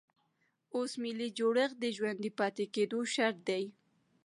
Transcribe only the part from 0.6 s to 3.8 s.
اوس ملي جوړښت د ژوندي پاتې کېدو شرط دی.